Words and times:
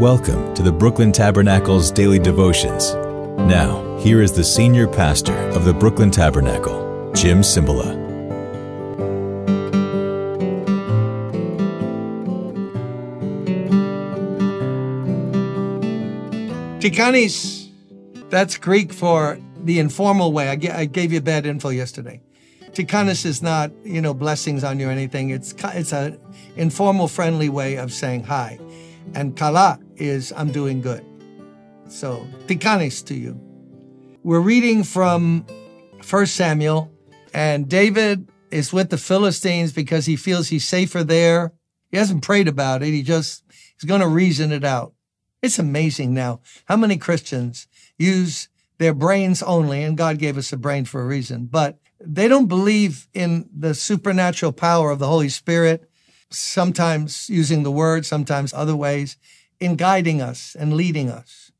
Welcome 0.00 0.52
to 0.52 0.62
the 0.62 0.70
Brooklyn 0.70 1.10
Tabernacle's 1.10 1.90
daily 1.90 2.18
devotions. 2.18 2.92
Now, 3.48 3.96
here 3.96 4.20
is 4.20 4.30
the 4.30 4.44
senior 4.44 4.86
pastor 4.86 5.32
of 5.32 5.64
the 5.64 5.72
Brooklyn 5.72 6.10
Tabernacle, 6.10 7.10
Jim 7.14 7.40
Cymbala. 7.40 7.96
Tikanis, 16.78 17.70
that's 18.28 18.58
Greek 18.58 18.92
for 18.92 19.40
the 19.64 19.78
informal 19.78 20.30
way. 20.30 20.50
I, 20.50 20.56
g- 20.56 20.68
I 20.68 20.84
gave 20.84 21.10
you 21.10 21.22
bad 21.22 21.46
info 21.46 21.70
yesterday. 21.70 22.20
Tikanis 22.72 23.24
is 23.24 23.40
not, 23.40 23.72
you 23.82 24.02
know, 24.02 24.12
blessings 24.12 24.62
on 24.62 24.78
you 24.78 24.88
or 24.88 24.90
anything. 24.90 25.30
It's 25.30 25.54
it's 25.68 25.94
a 25.94 26.18
informal, 26.54 27.08
friendly 27.08 27.48
way 27.48 27.76
of 27.76 27.94
saying 27.94 28.24
hi. 28.24 28.58
And 29.14 29.34
kala 29.34 29.78
is 29.96 30.32
I'm 30.36 30.52
doing 30.52 30.80
good. 30.80 31.04
So 31.88 32.26
tikanis 32.46 33.04
to 33.06 33.14
you. 33.14 33.40
We're 34.22 34.40
reading 34.40 34.82
from 34.82 35.46
1 36.08 36.26
Samuel, 36.26 36.90
and 37.32 37.68
David 37.68 38.28
is 38.50 38.72
with 38.72 38.90
the 38.90 38.98
Philistines 38.98 39.72
because 39.72 40.06
he 40.06 40.16
feels 40.16 40.48
he's 40.48 40.64
safer 40.64 41.04
there. 41.04 41.52
He 41.90 41.96
hasn't 41.96 42.22
prayed 42.22 42.48
about 42.48 42.82
it. 42.82 42.88
He 42.88 43.02
just 43.02 43.44
he's 43.50 43.88
going 43.88 44.00
to 44.00 44.08
reason 44.08 44.52
it 44.52 44.64
out. 44.64 44.94
It's 45.42 45.58
amazing 45.58 46.14
now 46.14 46.40
how 46.64 46.76
many 46.76 46.96
Christians 46.96 47.68
use 47.98 48.48
their 48.78 48.94
brains 48.94 49.42
only, 49.42 49.82
and 49.82 49.96
God 49.96 50.18
gave 50.18 50.36
us 50.36 50.52
a 50.52 50.56
brain 50.56 50.84
for 50.84 51.02
a 51.02 51.06
reason, 51.06 51.46
but 51.46 51.78
they 52.00 52.28
don't 52.28 52.46
believe 52.46 53.08
in 53.14 53.48
the 53.56 53.74
supernatural 53.74 54.52
power 54.52 54.90
of 54.90 54.98
the 54.98 55.06
Holy 55.06 55.28
Spirit, 55.28 55.88
sometimes 56.30 57.30
using 57.30 57.62
the 57.62 57.70
word, 57.70 58.04
sometimes 58.04 58.52
other 58.52 58.76
ways, 58.76 59.16
in 59.60 59.76
guiding 59.76 60.20
us 60.20 60.56
and 60.58 60.74
leading 60.74 61.08
us. 61.10 61.52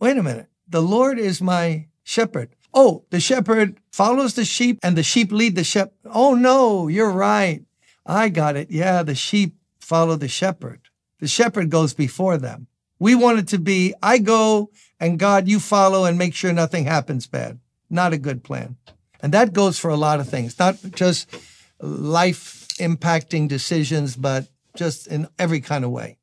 Wait 0.00 0.16
a 0.16 0.22
minute. 0.22 0.48
The 0.68 0.82
Lord 0.82 1.18
is 1.18 1.40
my 1.40 1.88
shepherd. 2.02 2.54
Oh, 2.72 3.04
the 3.10 3.20
shepherd 3.20 3.78
follows 3.90 4.34
the 4.34 4.44
sheep 4.44 4.78
and 4.82 4.96
the 4.96 5.02
sheep 5.02 5.32
lead 5.32 5.56
the 5.56 5.64
shepherd. 5.64 5.92
Oh, 6.04 6.34
no, 6.34 6.88
you're 6.88 7.10
right. 7.10 7.62
I 8.06 8.28
got 8.28 8.56
it. 8.56 8.70
Yeah, 8.70 9.02
the 9.02 9.14
sheep 9.14 9.56
follow 9.80 10.16
the 10.16 10.28
shepherd. 10.28 10.80
The 11.18 11.28
shepherd 11.28 11.70
goes 11.70 11.94
before 11.94 12.38
them. 12.38 12.68
We 12.98 13.14
want 13.14 13.38
it 13.38 13.48
to 13.48 13.58
be, 13.58 13.94
I 14.02 14.18
go 14.18 14.70
and 15.00 15.18
God, 15.18 15.48
you 15.48 15.58
follow 15.58 16.04
and 16.04 16.16
make 16.18 16.34
sure 16.34 16.52
nothing 16.52 16.84
happens 16.84 17.26
bad. 17.26 17.58
Not 17.88 18.12
a 18.12 18.18
good 18.18 18.44
plan. 18.44 18.76
And 19.20 19.32
that 19.32 19.52
goes 19.52 19.78
for 19.78 19.90
a 19.90 19.96
lot 19.96 20.20
of 20.20 20.28
things, 20.28 20.58
not 20.58 20.76
just 20.92 21.28
life 21.80 22.68
impacting 22.78 23.48
decisions, 23.48 24.16
but 24.16 24.48
just 24.76 25.06
in 25.06 25.28
every 25.38 25.60
kind 25.60 25.84
of 25.84 25.90
way. 25.90 26.18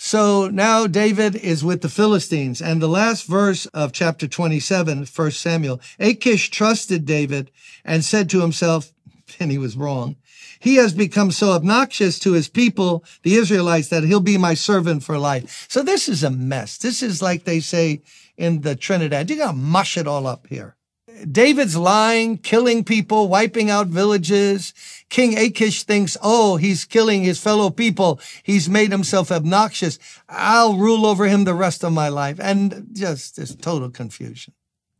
So 0.00 0.48
now 0.48 0.86
David 0.86 1.34
is 1.34 1.64
with 1.64 1.82
the 1.82 1.88
Philistines. 1.88 2.62
And 2.62 2.80
the 2.80 2.88
last 2.88 3.26
verse 3.26 3.66
of 3.66 3.92
chapter 3.92 4.28
27, 4.28 5.04
1 5.04 5.30
Samuel, 5.32 5.80
Achish 5.98 6.50
trusted 6.50 7.04
David 7.04 7.50
and 7.84 8.04
said 8.04 8.30
to 8.30 8.40
himself, 8.40 8.92
and 9.40 9.50
he 9.50 9.58
was 9.58 9.76
wrong, 9.76 10.14
he 10.60 10.76
has 10.76 10.94
become 10.94 11.32
so 11.32 11.50
obnoxious 11.50 12.20
to 12.20 12.32
his 12.32 12.48
people, 12.48 13.04
the 13.24 13.34
Israelites, 13.34 13.88
that 13.88 14.04
he'll 14.04 14.20
be 14.20 14.38
my 14.38 14.54
servant 14.54 15.02
for 15.02 15.18
life. 15.18 15.66
So 15.68 15.82
this 15.82 16.08
is 16.08 16.22
a 16.22 16.30
mess. 16.30 16.78
This 16.78 17.02
is 17.02 17.20
like 17.20 17.42
they 17.42 17.58
say 17.58 18.02
in 18.36 18.60
the 18.60 18.76
Trinidad. 18.76 19.28
You 19.28 19.36
gotta 19.36 19.56
mush 19.56 19.98
it 19.98 20.06
all 20.06 20.28
up 20.28 20.46
here. 20.46 20.76
David's 21.30 21.76
lying, 21.76 22.38
killing 22.38 22.84
people, 22.84 23.28
wiping 23.28 23.70
out 23.70 23.86
villages. 23.88 24.74
King 25.08 25.36
Achish 25.38 25.84
thinks, 25.84 26.16
oh, 26.22 26.56
he's 26.56 26.84
killing 26.84 27.22
his 27.22 27.40
fellow 27.40 27.70
people. 27.70 28.20
He's 28.42 28.68
made 28.68 28.90
himself 28.90 29.32
obnoxious. 29.32 29.98
I'll 30.28 30.76
rule 30.76 31.06
over 31.06 31.26
him 31.26 31.44
the 31.44 31.54
rest 31.54 31.84
of 31.84 31.92
my 31.92 32.08
life. 32.08 32.38
And 32.40 32.88
just 32.92 33.36
this 33.36 33.54
total 33.54 33.90
confusion. 33.90 34.54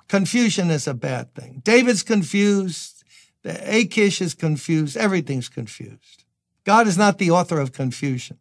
Confusion 0.08 0.70
is 0.70 0.86
a 0.86 0.94
bad 0.94 1.34
thing. 1.34 1.60
David's 1.64 2.02
confused. 2.02 3.04
Achish 3.44 4.20
is 4.20 4.34
confused. 4.34 4.96
Everything's 4.96 5.48
confused. 5.48 6.24
God 6.64 6.86
is 6.86 6.98
not 6.98 7.18
the 7.18 7.30
author 7.30 7.60
of 7.60 7.72
confusion. 7.72 8.38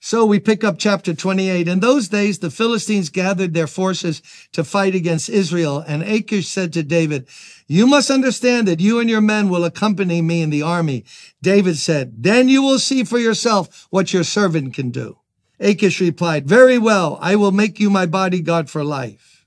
So 0.00 0.24
we 0.24 0.38
pick 0.38 0.62
up 0.62 0.78
chapter 0.78 1.12
28. 1.12 1.66
In 1.66 1.80
those 1.80 2.08
days, 2.08 2.38
the 2.38 2.50
Philistines 2.50 3.10
gathered 3.10 3.52
their 3.52 3.66
forces 3.66 4.22
to 4.52 4.62
fight 4.62 4.94
against 4.94 5.28
Israel. 5.28 5.84
And 5.86 6.02
Achish 6.02 6.46
said 6.46 6.72
to 6.74 6.84
David, 6.84 7.26
you 7.66 7.86
must 7.86 8.10
understand 8.10 8.68
that 8.68 8.80
you 8.80 9.00
and 9.00 9.10
your 9.10 9.20
men 9.20 9.48
will 9.48 9.64
accompany 9.64 10.22
me 10.22 10.40
in 10.40 10.50
the 10.50 10.62
army. 10.62 11.04
David 11.42 11.76
said, 11.78 12.22
then 12.22 12.48
you 12.48 12.62
will 12.62 12.78
see 12.78 13.02
for 13.02 13.18
yourself 13.18 13.88
what 13.90 14.12
your 14.12 14.24
servant 14.24 14.72
can 14.72 14.90
do. 14.90 15.18
Achish 15.58 16.00
replied, 16.00 16.46
very 16.46 16.78
well. 16.78 17.18
I 17.20 17.34
will 17.34 17.50
make 17.52 17.80
you 17.80 17.90
my 17.90 18.06
bodyguard 18.06 18.70
for 18.70 18.84
life. 18.84 19.44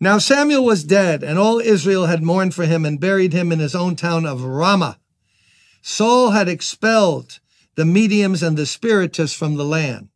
Now 0.00 0.18
Samuel 0.18 0.64
was 0.64 0.84
dead 0.84 1.24
and 1.24 1.36
all 1.38 1.58
Israel 1.58 2.06
had 2.06 2.22
mourned 2.22 2.54
for 2.54 2.64
him 2.64 2.86
and 2.86 3.00
buried 3.00 3.32
him 3.32 3.50
in 3.50 3.58
his 3.58 3.74
own 3.74 3.96
town 3.96 4.24
of 4.24 4.44
Ramah. 4.44 5.00
Saul 5.82 6.30
had 6.30 6.48
expelled 6.48 7.40
the 7.78 7.84
mediums 7.84 8.42
and 8.42 8.56
the 8.56 8.66
spiritists 8.66 9.36
from 9.36 9.54
the 9.54 9.64
land. 9.64 10.08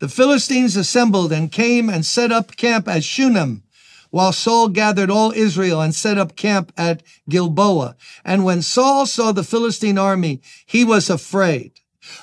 The 0.00 0.08
Philistines 0.08 0.74
assembled 0.74 1.30
and 1.30 1.52
came 1.52 1.88
and 1.88 2.04
set 2.04 2.32
up 2.32 2.56
camp 2.56 2.88
at 2.88 3.04
Shunem, 3.04 3.62
while 4.10 4.32
Saul 4.32 4.66
gathered 4.66 5.08
all 5.08 5.30
Israel 5.30 5.80
and 5.80 5.94
set 5.94 6.18
up 6.18 6.34
camp 6.34 6.72
at 6.76 7.04
Gilboa. 7.28 7.94
And 8.24 8.44
when 8.44 8.60
Saul 8.60 9.06
saw 9.06 9.30
the 9.30 9.44
Philistine 9.44 9.98
army, 9.98 10.40
he 10.66 10.84
was 10.84 11.08
afraid. 11.08 11.74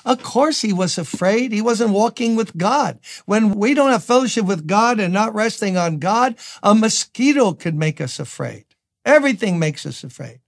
Of 0.04 0.22
course 0.22 0.60
he 0.60 0.74
was 0.74 0.98
afraid. 0.98 1.50
He 1.50 1.62
wasn't 1.62 1.94
walking 1.94 2.36
with 2.36 2.54
God. 2.58 2.98
When 3.24 3.54
we 3.54 3.72
don't 3.72 3.90
have 3.90 4.04
fellowship 4.04 4.44
with 4.44 4.66
God 4.66 5.00
and 5.00 5.14
not 5.14 5.34
resting 5.34 5.78
on 5.78 5.98
God, 5.98 6.36
a 6.62 6.74
mosquito 6.74 7.54
could 7.54 7.74
make 7.74 8.02
us 8.02 8.20
afraid. 8.20 8.67
Everything 9.08 9.58
makes 9.58 9.86
us 9.86 10.04
afraid. 10.04 10.40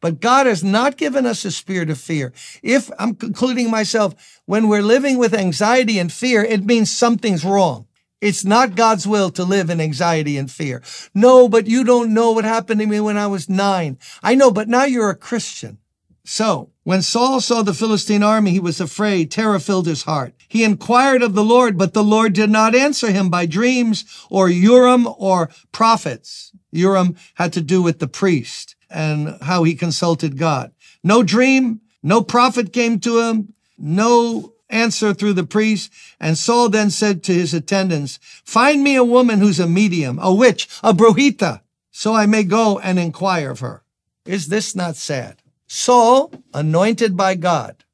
But 0.00 0.20
God 0.20 0.46
has 0.46 0.62
not 0.62 0.96
given 0.96 1.26
us 1.26 1.44
a 1.44 1.50
spirit 1.50 1.90
of 1.90 1.98
fear. 1.98 2.32
If 2.62 2.90
I'm 2.96 3.16
concluding 3.16 3.70
myself, 3.70 4.40
when 4.46 4.68
we're 4.68 4.82
living 4.82 5.18
with 5.18 5.34
anxiety 5.34 5.98
and 5.98 6.12
fear, 6.12 6.44
it 6.44 6.64
means 6.64 6.92
something's 6.92 7.44
wrong. 7.44 7.88
It's 8.20 8.44
not 8.44 8.76
God's 8.76 9.06
will 9.06 9.30
to 9.30 9.44
live 9.44 9.68
in 9.68 9.80
anxiety 9.80 10.38
and 10.38 10.50
fear. 10.50 10.80
No, 11.12 11.48
but 11.48 11.66
you 11.66 11.82
don't 11.82 12.14
know 12.14 12.30
what 12.30 12.44
happened 12.44 12.80
to 12.80 12.86
me 12.86 13.00
when 13.00 13.16
I 13.16 13.26
was 13.26 13.48
nine. 13.48 13.98
I 14.22 14.36
know, 14.36 14.52
but 14.52 14.68
now 14.68 14.84
you're 14.84 15.10
a 15.10 15.16
Christian. 15.16 15.78
So 16.24 16.70
when 16.84 17.02
Saul 17.02 17.40
saw 17.40 17.62
the 17.62 17.74
Philistine 17.74 18.22
army, 18.22 18.50
he 18.50 18.60
was 18.60 18.80
afraid. 18.80 19.30
Terror 19.30 19.58
filled 19.58 19.86
his 19.86 20.04
heart. 20.04 20.34
He 20.48 20.64
inquired 20.64 21.22
of 21.22 21.34
the 21.34 21.44
Lord, 21.44 21.76
but 21.76 21.92
the 21.92 22.04
Lord 22.04 22.32
did 22.32 22.50
not 22.50 22.74
answer 22.74 23.10
him 23.10 23.28
by 23.28 23.44
dreams 23.46 24.04
or 24.30 24.48
Urim 24.48 25.06
or 25.18 25.50
prophets. 25.70 26.52
Urim 26.72 27.16
had 27.34 27.52
to 27.52 27.60
do 27.60 27.82
with 27.82 27.98
the 27.98 28.08
priest 28.08 28.74
and 28.88 29.36
how 29.42 29.64
he 29.64 29.74
consulted 29.74 30.38
God. 30.38 30.72
No 31.02 31.22
dream, 31.22 31.82
no 32.02 32.22
prophet 32.22 32.72
came 32.72 33.00
to 33.00 33.20
him, 33.20 33.52
no 33.76 34.54
answer 34.70 35.12
through 35.12 35.34
the 35.34 35.44
priest. 35.44 35.92
And 36.18 36.38
Saul 36.38 36.70
then 36.70 36.90
said 36.90 37.22
to 37.24 37.34
his 37.34 37.52
attendants, 37.52 38.18
find 38.44 38.82
me 38.82 38.96
a 38.96 39.04
woman 39.04 39.40
who's 39.40 39.60
a 39.60 39.68
medium, 39.68 40.18
a 40.22 40.32
witch, 40.32 40.68
a 40.82 40.94
brujita, 40.94 41.60
so 41.90 42.14
I 42.14 42.24
may 42.26 42.44
go 42.44 42.78
and 42.78 42.98
inquire 42.98 43.50
of 43.50 43.60
her. 43.60 43.84
Is 44.24 44.48
this 44.48 44.74
not 44.74 44.96
sad? 44.96 45.42
Saul, 45.74 46.32
anointed 46.54 47.16
by 47.16 47.34
God. 47.34 47.84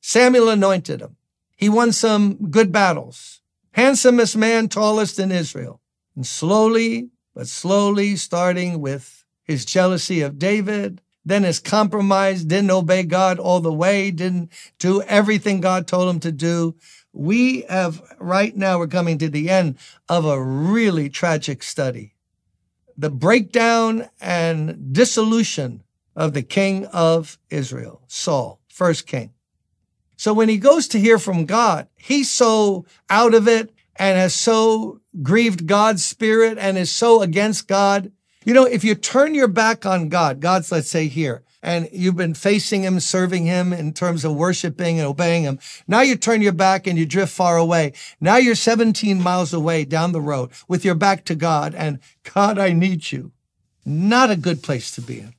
Samuel 0.00 0.48
anointed 0.48 1.00
him. 1.00 1.14
He 1.56 1.68
won 1.68 1.92
some 1.92 2.50
good 2.50 2.72
battles. 2.72 3.42
Handsomest 3.70 4.36
man, 4.36 4.68
tallest 4.68 5.20
in 5.20 5.30
Israel. 5.30 5.80
And 6.16 6.26
slowly, 6.26 7.10
but 7.36 7.46
slowly, 7.46 8.16
starting 8.16 8.80
with 8.80 9.24
his 9.44 9.64
jealousy 9.64 10.20
of 10.20 10.40
David, 10.40 11.00
then 11.24 11.44
his 11.44 11.60
compromise, 11.60 12.44
didn't 12.44 12.72
obey 12.72 13.04
God 13.04 13.38
all 13.38 13.60
the 13.60 13.72
way, 13.72 14.10
didn't 14.10 14.50
do 14.80 15.00
everything 15.02 15.60
God 15.60 15.86
told 15.86 16.12
him 16.12 16.18
to 16.20 16.32
do. 16.32 16.74
We 17.12 17.62
have, 17.68 18.02
right 18.18 18.56
now, 18.56 18.80
we're 18.80 18.88
coming 18.88 19.16
to 19.18 19.28
the 19.28 19.48
end 19.48 19.78
of 20.08 20.24
a 20.24 20.42
really 20.42 21.08
tragic 21.08 21.62
study. 21.62 22.16
The 22.96 23.10
breakdown 23.10 24.08
and 24.20 24.92
dissolution 24.92 25.84
of 26.18 26.34
the 26.34 26.42
king 26.42 26.84
of 26.86 27.38
Israel, 27.48 28.02
Saul, 28.06 28.60
first 28.68 29.06
king. 29.06 29.32
So 30.16 30.34
when 30.34 30.50
he 30.50 30.58
goes 30.58 30.86
to 30.88 30.98
hear 30.98 31.18
from 31.18 31.46
God, 31.46 31.88
he's 31.96 32.30
so 32.30 32.84
out 33.08 33.32
of 33.32 33.48
it 33.48 33.72
and 33.96 34.18
has 34.18 34.34
so 34.34 35.00
grieved 35.22 35.66
God's 35.66 36.04
spirit 36.04 36.58
and 36.58 36.76
is 36.76 36.92
so 36.92 37.22
against 37.22 37.66
God 37.66 38.12
you 38.48 38.54
know, 38.54 38.64
if 38.64 38.82
you 38.82 38.94
turn 38.94 39.34
your 39.34 39.46
back 39.46 39.84
on 39.84 40.08
God, 40.08 40.40
God's, 40.40 40.72
let's 40.72 40.90
say 40.90 41.06
here, 41.06 41.42
and 41.62 41.86
you've 41.92 42.16
been 42.16 42.32
facing 42.32 42.82
him, 42.82 42.98
serving 42.98 43.44
him 43.44 43.74
in 43.74 43.92
terms 43.92 44.24
of 44.24 44.36
worshiping 44.36 44.98
and 44.98 45.06
obeying 45.06 45.42
him. 45.42 45.58
Now 45.86 46.00
you 46.00 46.16
turn 46.16 46.40
your 46.40 46.52
back 46.52 46.86
and 46.86 46.98
you 46.98 47.04
drift 47.04 47.30
far 47.30 47.58
away. 47.58 47.92
Now 48.22 48.36
you're 48.38 48.54
17 48.54 49.20
miles 49.20 49.52
away 49.52 49.84
down 49.84 50.12
the 50.12 50.22
road 50.22 50.50
with 50.66 50.82
your 50.82 50.94
back 50.94 51.26
to 51.26 51.34
God 51.34 51.74
and 51.74 51.98
God, 52.34 52.58
I 52.58 52.72
need 52.72 53.12
you. 53.12 53.32
Not 53.84 54.30
a 54.30 54.36
good 54.36 54.62
place 54.62 54.90
to 54.92 55.02
be 55.02 55.20
in. 55.20 55.34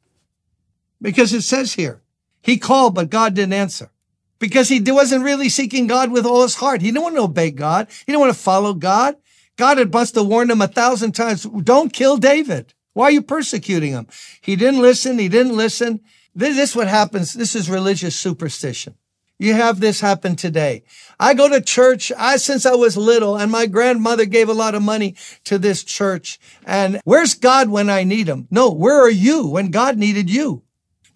Because 1.01 1.34
it 1.34 1.42
says 1.42 1.74
here, 1.74 2.01
he 2.42 2.57
called, 2.57 2.96
but 2.96 3.10
God 3.10 3.34
didn't 3.34 3.54
answer. 3.54 3.92
because 4.40 4.69
he 4.69 4.81
wasn't 4.81 5.24
really 5.24 5.50
seeking 5.50 5.86
God 5.86 6.12
with 6.12 6.25
all 6.25 6.44
his 6.44 6.56
heart. 6.56 6.81
He 6.81 6.88
didn't 6.88 7.04
want 7.04 7.16
to 7.16 7.24
obey 7.24 7.51
God. 7.51 7.88
He 7.90 8.12
didn't 8.12 8.22
want 8.22 8.34
to 8.34 8.40
follow 8.40 8.74
God. 8.74 9.18
God 9.57 9.78
had 9.78 9.94
have 9.94 10.25
warned 10.25 10.50
him 10.50 10.62
a 10.62 10.68
thousand 10.68 11.12
times, 11.12 11.44
don't 11.44 11.92
kill 11.92 12.16
David. 12.18 12.74
Why 12.94 13.06
are 13.06 13.12
you 13.12 13.22
persecuting 13.22 13.92
him? 13.92 14.07
He 14.42 14.56
didn't 14.56 14.81
listen. 14.81 15.19
He 15.19 15.28
didn't 15.28 15.56
listen. 15.56 16.00
This 16.34 16.57
is 16.57 16.75
what 16.75 16.88
happens. 16.88 17.34
This 17.34 17.56
is 17.56 17.69
religious 17.69 18.16
superstition. 18.16 18.96
You 19.38 19.54
have 19.54 19.80
this 19.80 20.01
happen 20.01 20.36
today. 20.36 20.84
I 21.19 21.34
go 21.34 21.50
to 21.50 21.62
church 21.62 22.12
I, 22.18 22.38
since 22.38 22.66
I 22.66 22.75
was 22.75 22.98
little 22.98 23.38
and 23.38 23.51
my 23.51 23.68
grandmother 23.68 24.25
gave 24.25 24.50
a 24.50 24.54
lot 24.54 24.75
of 24.75 24.81
money 24.81 25.16
to 25.46 25.57
this 25.57 25.84
church. 25.84 26.40
And 26.66 27.01
where's 27.04 27.36
God 27.36 27.69
when 27.69 27.90
I 27.90 28.04
need 28.04 28.28
him? 28.28 28.48
No, 28.51 28.69
where 28.72 29.00
are 29.00 29.10
you 29.10 29.48
when 29.48 29.72
God 29.72 29.98
needed 29.98 30.30
you? 30.30 30.63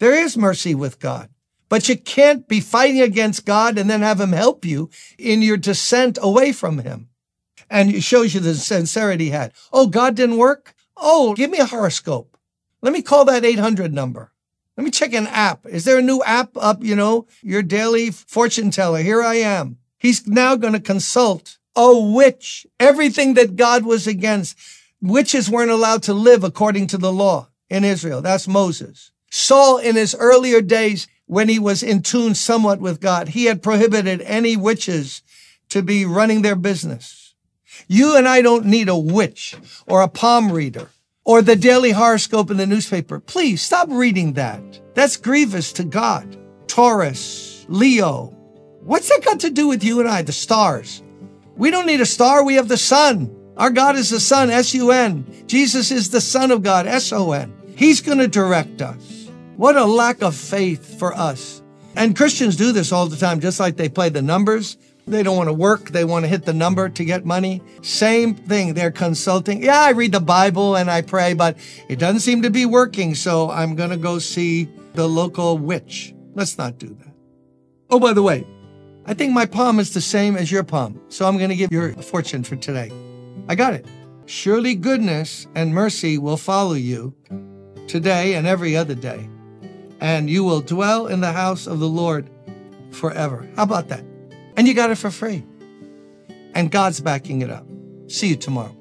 There 0.03 0.21
is 0.21 0.35
mercy 0.35 0.75
with 0.75 0.99
God, 0.99 1.29
but 1.69 1.87
you 1.87 1.97
can't 1.97 2.45
be 2.45 2.59
fighting 2.59 2.99
against 2.99 3.45
God 3.45 3.77
and 3.77 3.89
then 3.89 4.01
have 4.01 4.19
him 4.19 4.33
help 4.33 4.65
you 4.65 4.89
in 5.17 5.41
your 5.41 5.55
descent 5.55 6.17
away 6.21 6.51
from 6.51 6.79
him. 6.79 7.07
And 7.69 7.89
it 7.89 8.03
shows 8.03 8.33
you 8.33 8.41
the 8.41 8.55
sincerity 8.55 9.23
he 9.23 9.29
had. 9.29 9.53
Oh, 9.71 9.87
God 9.87 10.15
didn't 10.15 10.35
work? 10.35 10.75
Oh, 10.97 11.33
give 11.35 11.49
me 11.49 11.59
a 11.59 11.65
horoscope. 11.65 12.37
Let 12.81 12.91
me 12.91 13.01
call 13.01 13.23
that 13.23 13.45
800 13.45 13.93
number. 13.93 14.33
Let 14.75 14.83
me 14.83 14.91
check 14.91 15.13
an 15.13 15.25
app. 15.27 15.65
Is 15.65 15.85
there 15.85 15.99
a 15.99 16.01
new 16.01 16.21
app 16.23 16.57
up, 16.57 16.83
you 16.83 16.97
know, 16.97 17.25
your 17.41 17.63
daily 17.63 18.11
fortune 18.11 18.71
teller? 18.71 18.99
Here 18.99 19.23
I 19.23 19.35
am. 19.35 19.77
He's 19.97 20.27
now 20.27 20.57
going 20.57 20.73
to 20.73 20.81
consult 20.81 21.59
a 21.77 21.97
witch. 21.97 22.67
Everything 22.77 23.35
that 23.35 23.55
God 23.55 23.85
was 23.85 24.05
against. 24.05 24.57
Witches 25.01 25.49
weren't 25.49 25.71
allowed 25.71 26.03
to 26.03 26.13
live 26.13 26.43
according 26.43 26.87
to 26.87 26.97
the 26.97 27.13
law 27.13 27.47
in 27.69 27.85
Israel. 27.85 28.21
That's 28.21 28.49
Moses. 28.49 29.12
Saul 29.43 29.77
in 29.77 29.97
his 29.97 30.15
earlier 30.15 30.61
days, 30.61 31.07
when 31.25 31.49
he 31.49 31.59
was 31.59 31.83
in 31.83 32.01
tune 32.01 32.33
somewhat 32.33 32.79
with 32.79 33.01
God, 33.01 33.29
he 33.29 33.45
had 33.45 33.61
prohibited 33.61 34.21
any 34.21 34.55
witches 34.55 35.21
to 35.69 35.81
be 35.81 36.05
running 36.05 36.43
their 36.43 36.55
business. 36.55 37.35
You 37.87 38.15
and 38.15 38.27
I 38.27 38.41
don't 38.41 38.65
need 38.65 38.87
a 38.87 38.97
witch 38.97 39.55
or 39.85 40.01
a 40.01 40.07
palm 40.07 40.51
reader 40.51 40.87
or 41.25 41.41
the 41.41 41.57
daily 41.57 41.91
horoscope 41.91 42.51
in 42.51 42.57
the 42.57 42.65
newspaper. 42.65 43.19
Please 43.19 43.61
stop 43.61 43.89
reading 43.89 44.33
that. 44.33 44.63
That's 44.93 45.17
grievous 45.17 45.73
to 45.73 45.83
God. 45.83 46.37
Taurus, 46.67 47.65
Leo. 47.67 48.27
What's 48.81 49.09
that 49.09 49.25
got 49.25 49.41
to 49.41 49.49
do 49.49 49.67
with 49.67 49.83
you 49.83 49.99
and 49.99 50.07
I, 50.07 50.21
the 50.21 50.31
stars? 50.31 51.03
We 51.55 51.69
don't 51.69 51.87
need 51.87 52.01
a 52.01 52.05
star. 52.05 52.45
We 52.45 52.55
have 52.55 52.69
the 52.69 52.77
sun. 52.77 53.35
Our 53.57 53.69
God 53.69 53.95
is 53.95 54.09
the 54.09 54.19
sun, 54.19 54.49
S-U-N. 54.49 55.45
Jesus 55.47 55.91
is 55.91 56.09
the 56.09 56.21
son 56.21 56.51
of 56.51 56.63
God, 56.63 56.87
S-O-N. 56.87 57.53
He's 57.75 58.01
going 58.01 58.19
to 58.19 58.27
direct 58.27 58.81
us. 58.81 59.12
What 59.57 59.75
a 59.75 59.85
lack 59.85 60.21
of 60.21 60.35
faith 60.35 60.97
for 60.99 61.13
us. 61.13 61.61
And 61.95 62.15
Christians 62.15 62.55
do 62.55 62.71
this 62.71 62.91
all 62.91 63.07
the 63.07 63.17
time, 63.17 63.39
just 63.39 63.59
like 63.59 63.77
they 63.77 63.89
play 63.89 64.09
the 64.09 64.21
numbers. 64.21 64.77
They 65.05 65.21
don't 65.21 65.37
want 65.37 65.49
to 65.49 65.53
work. 65.53 65.89
They 65.89 66.05
want 66.05 66.23
to 66.23 66.29
hit 66.29 66.45
the 66.45 66.53
number 66.53 66.89
to 66.89 67.05
get 67.05 67.25
money. 67.25 67.61
Same 67.81 68.33
thing. 68.33 68.73
They're 68.73 68.91
consulting. 68.91 69.61
Yeah, 69.61 69.81
I 69.81 69.91
read 69.91 70.13
the 70.13 70.21
Bible 70.21 70.75
and 70.75 70.89
I 70.89 71.01
pray, 71.01 71.33
but 71.33 71.57
it 71.89 71.99
doesn't 71.99 72.21
seem 72.21 72.41
to 72.43 72.49
be 72.49 72.65
working. 72.65 73.13
So 73.13 73.51
I'm 73.51 73.75
going 73.75 73.89
to 73.89 73.97
go 73.97 74.17
see 74.17 74.69
the 74.93 75.07
local 75.07 75.57
witch. 75.57 76.15
Let's 76.33 76.57
not 76.57 76.79
do 76.79 76.87
that. 76.87 77.13
Oh, 77.89 77.99
by 77.99 78.13
the 78.13 78.23
way, 78.23 78.47
I 79.05 79.13
think 79.13 79.33
my 79.33 79.45
palm 79.45 79.79
is 79.79 79.93
the 79.93 80.01
same 80.01 80.35
as 80.35 80.51
your 80.51 80.63
palm. 80.63 80.99
So 81.09 81.27
I'm 81.27 81.37
going 81.37 81.49
to 81.49 81.55
give 81.55 81.71
your 81.71 81.93
fortune 81.93 82.43
for 82.43 82.55
today. 82.55 82.91
I 83.49 83.55
got 83.55 83.73
it. 83.73 83.85
Surely 84.25 84.73
goodness 84.73 85.47
and 85.53 85.73
mercy 85.73 86.17
will 86.17 86.37
follow 86.37 86.73
you 86.73 87.13
today 87.87 88.35
and 88.35 88.47
every 88.47 88.77
other 88.77 88.95
day, 88.95 89.29
and 90.03 90.29
you 90.29 90.43
will 90.43 90.59
dwell 90.59 91.07
in 91.07 91.21
the 91.21 91.31
house 91.31 91.65
of 91.65 91.79
the 91.79 91.87
Lord 91.87 92.29
forever. 92.91 93.49
How 93.55 93.63
about 93.63 93.87
that? 93.87 94.03
And 94.57 94.67
you 94.67 94.73
got 94.73 94.91
it 94.91 94.97
for 94.97 95.09
free. 95.09 95.45
And 96.53 96.69
God's 96.69 96.99
backing 96.99 97.41
it 97.41 97.49
up. 97.49 97.65
See 98.07 98.27
you 98.27 98.35
tomorrow. 98.35 98.75